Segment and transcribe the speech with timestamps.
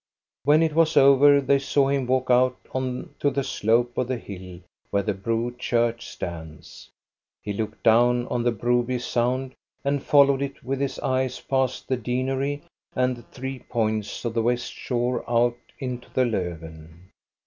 [0.45, 4.17] When it was over, they saw him walk out on to the slope of the
[4.17, 6.89] hill where the Bro church stands.
[7.43, 9.53] He looked down on the Broby Sound
[9.85, 12.63] and followed it with his eyes past the deanery
[12.95, 17.11] and the three points of the west shore out into the Lofven.